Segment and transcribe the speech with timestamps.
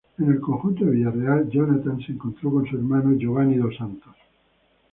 [0.17, 4.15] En el conjunto de Villarreal, "Jonathan" se reencontró con su hermano Giovani dos Santos.